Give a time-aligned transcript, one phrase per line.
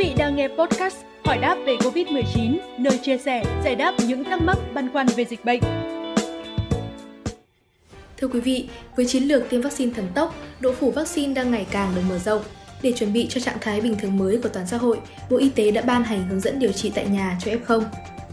[0.00, 4.42] vị đang nghe podcast Hỏi đáp về Covid-19, nơi chia sẻ, giải đáp những thắc
[4.42, 5.60] mắc băn khoăn về dịch bệnh.
[8.16, 11.66] Thưa quý vị, với chiến lược tiêm vaccine thần tốc, độ phủ vaccine đang ngày
[11.70, 12.42] càng được mở rộng.
[12.82, 14.98] Để chuẩn bị cho trạng thái bình thường mới của toàn xã hội,
[15.30, 17.82] Bộ Y tế đã ban hành hướng dẫn điều trị tại nhà cho F0.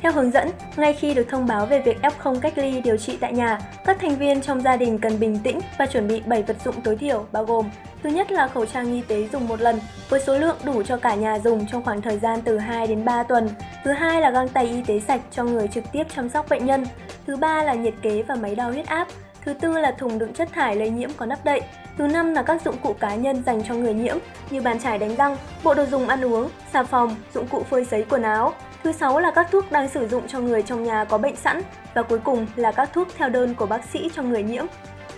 [0.02, 3.18] Theo hướng dẫn, ngay khi được thông báo về việc F0 cách ly điều trị
[3.22, 6.44] tại nhà, các thành viên trong gia đình cần bình tĩnh và chuẩn bị 7
[6.44, 7.70] vật dụng tối thiểu bao gồm
[8.04, 9.80] Thứ nhất là khẩu trang y tế dùng một lần
[10.10, 13.06] với số lượng đủ cho cả nhà dùng trong khoảng thời gian từ 2 đến
[13.06, 13.50] 3 tuần.
[13.84, 16.66] Thứ hai là găng tay y tế sạch cho người trực tiếp chăm sóc bệnh
[16.66, 16.86] nhân.
[17.28, 19.08] Thứ ba là nhiệt kế và máy đo huyết áp.
[19.46, 21.62] Thứ tư là thùng đựng chất thải lây nhiễm có nắp đậy.
[21.98, 24.18] Thứ năm là các dụng cụ cá nhân dành cho người nhiễm
[24.50, 27.86] như bàn chải đánh răng, bộ đồ dùng ăn uống, xà phòng, dụng cụ phơi
[27.86, 28.54] sấy quần áo.
[28.84, 31.62] Thứ sáu là các thuốc đang sử dụng cho người trong nhà có bệnh sẵn
[31.94, 34.66] và cuối cùng là các thuốc theo đơn của bác sĩ cho người nhiễm.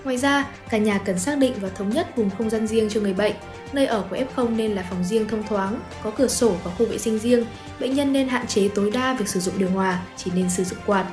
[0.03, 3.01] Ngoài ra, cả nhà cần xác định và thống nhất vùng không gian riêng cho
[3.01, 3.33] người bệnh.
[3.73, 6.85] Nơi ở của F0 nên là phòng riêng thông thoáng, có cửa sổ và khu
[6.85, 7.45] vệ sinh riêng.
[7.79, 10.63] Bệnh nhân nên hạn chế tối đa việc sử dụng điều hòa, chỉ nên sử
[10.63, 11.05] dụng quạt.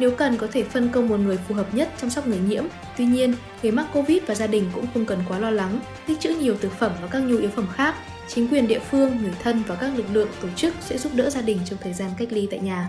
[0.00, 2.64] Nếu cần có thể phân công một người phù hợp nhất chăm sóc người nhiễm.
[2.96, 6.20] Tuy nhiên, người mắc Covid và gia đình cũng không cần quá lo lắng, tích
[6.20, 7.94] trữ nhiều thực phẩm và các nhu yếu phẩm khác.
[8.28, 11.30] Chính quyền địa phương, người thân và các lực lượng tổ chức sẽ giúp đỡ
[11.30, 12.88] gia đình trong thời gian cách ly tại nhà.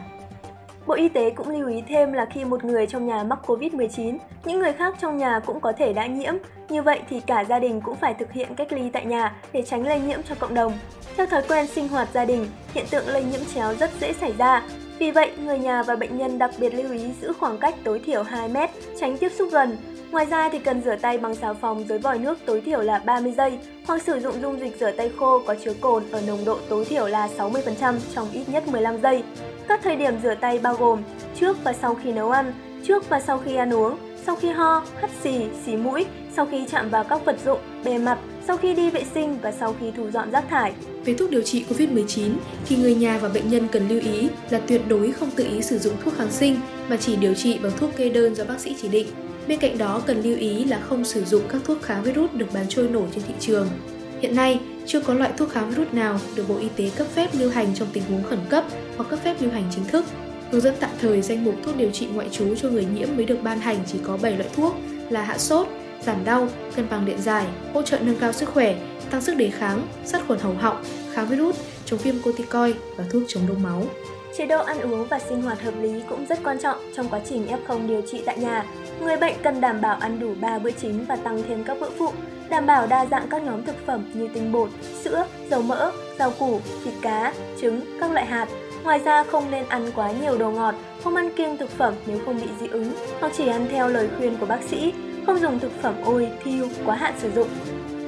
[0.87, 4.17] Bộ Y tế cũng lưu ý thêm là khi một người trong nhà mắc COVID-19,
[4.45, 6.33] những người khác trong nhà cũng có thể đã nhiễm.
[6.69, 9.63] Như vậy thì cả gia đình cũng phải thực hiện cách ly tại nhà để
[9.67, 10.73] tránh lây nhiễm cho cộng đồng.
[11.17, 14.33] Theo thói quen sinh hoạt gia đình, hiện tượng lây nhiễm chéo rất dễ xảy
[14.37, 14.63] ra.
[15.01, 17.99] Vì vậy, người nhà và bệnh nhân đặc biệt lưu ý giữ khoảng cách tối
[18.05, 19.77] thiểu 2 mét, tránh tiếp xúc gần.
[20.11, 23.01] Ngoài ra thì cần rửa tay bằng xà phòng dưới vòi nước tối thiểu là
[23.05, 26.45] 30 giây hoặc sử dụng dung dịch rửa tay khô có chứa cồn ở nồng
[26.45, 29.23] độ tối thiểu là 60% trong ít nhất 15 giây.
[29.67, 31.01] Các thời điểm rửa tay bao gồm
[31.39, 34.83] trước và sau khi nấu ăn, trước và sau khi ăn uống, sau khi ho,
[35.01, 35.31] hắt xì,
[35.65, 36.05] xì mũi,
[36.35, 39.51] sau khi chạm vào các vật dụng, bề mặt, sau khi đi vệ sinh và
[39.51, 40.73] sau khi thu dọn rác thải.
[41.05, 42.31] Về thuốc điều trị COVID-19
[42.65, 45.61] thì người nhà và bệnh nhân cần lưu ý là tuyệt đối không tự ý
[45.61, 46.55] sử dụng thuốc kháng sinh
[46.89, 49.07] mà chỉ điều trị bằng thuốc kê đơn do bác sĩ chỉ định.
[49.47, 52.53] Bên cạnh đó cần lưu ý là không sử dụng các thuốc kháng virus được
[52.53, 53.67] bán trôi nổi trên thị trường.
[54.21, 57.29] Hiện nay, chưa có loại thuốc kháng virus nào được Bộ Y tế cấp phép
[57.33, 58.63] lưu hành trong tình huống khẩn cấp
[58.97, 60.05] hoặc cấp phép lưu hành chính thức.
[60.51, 63.25] Hướng dẫn tạm thời danh mục thuốc điều trị ngoại trú cho người nhiễm mới
[63.25, 64.75] được ban hành chỉ có 7 loại thuốc
[65.09, 65.67] là hạ sốt,
[66.01, 68.75] giảm đau, cân bằng điện giải, hỗ trợ nâng cao sức khỏe,
[69.11, 73.23] tăng sức đề kháng, sát khuẩn hầu họng, kháng virus, chống viêm corticoid và thuốc
[73.27, 73.83] chống đông máu.
[74.37, 77.19] Chế độ ăn uống và sinh hoạt hợp lý cũng rất quan trọng trong quá
[77.29, 78.65] trình F0 điều trị tại nhà.
[79.01, 81.89] Người bệnh cần đảm bảo ăn đủ 3 bữa chính và tăng thêm các bữa
[81.97, 82.11] phụ,
[82.49, 84.69] đảm bảo đa dạng các nhóm thực phẩm như tinh bột,
[85.03, 88.47] sữa, dầu mỡ, rau củ, thịt cá, trứng, các loại hạt.
[88.83, 92.19] Ngoài ra không nên ăn quá nhiều đồ ngọt, không ăn kiêng thực phẩm nếu
[92.25, 94.93] không bị dị ứng, hoặc chỉ ăn theo lời khuyên của bác sĩ,
[95.25, 97.47] không dùng thực phẩm ôi, thiêu, quá hạn sử dụng.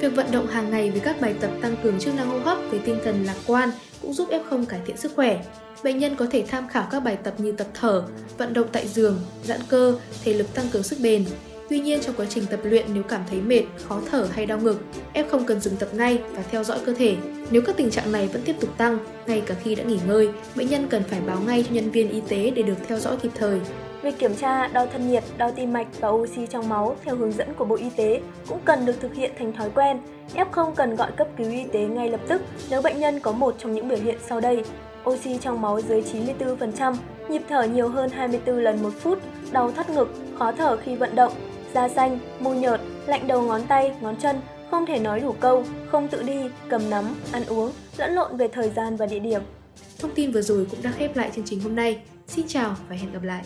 [0.00, 2.58] Việc vận động hàng ngày với các bài tập tăng cường chức năng hô hấp
[2.70, 3.70] với tinh thần lạc quan
[4.02, 5.44] cũng giúp F0 cải thiện sức khỏe.
[5.84, 8.04] Bệnh nhân có thể tham khảo các bài tập như tập thở,
[8.38, 11.24] vận động tại giường, giãn cơ, thể lực tăng cường sức bền.
[11.68, 14.58] Tuy nhiên trong quá trình tập luyện nếu cảm thấy mệt, khó thở hay đau
[14.58, 14.80] ngực,
[15.14, 17.16] f không cần dừng tập ngay và theo dõi cơ thể.
[17.50, 20.28] Nếu các tình trạng này vẫn tiếp tục tăng, ngay cả khi đã nghỉ ngơi,
[20.56, 23.16] bệnh nhân cần phải báo ngay cho nhân viên y tế để được theo dõi
[23.22, 23.60] kịp thời.
[24.02, 27.32] Việc kiểm tra đo thân nhiệt, đo tim mạch và oxy trong máu theo hướng
[27.32, 29.98] dẫn của Bộ Y tế cũng cần được thực hiện thành thói quen.
[30.34, 33.54] F0 cần gọi cấp cứu y tế ngay lập tức nếu bệnh nhân có một
[33.58, 34.62] trong những biểu hiện sau đây.
[35.10, 36.02] Oxy trong máu dưới
[36.38, 36.94] 94%,
[37.28, 39.18] nhịp thở nhiều hơn 24 lần một phút,
[39.52, 41.32] đau thắt ngực, khó thở khi vận động,
[41.74, 44.40] da xanh, môi nhợt, lạnh đầu ngón tay, ngón chân,
[44.70, 48.48] không thể nói đủ câu, không tự đi, cầm nắm, ăn uống, lẫn lộn về
[48.48, 49.42] thời gian và địa điểm.
[49.98, 52.00] Thông tin vừa rồi cũng đã khép lại chương trình hôm nay.
[52.26, 53.44] Xin chào và hẹn gặp lại!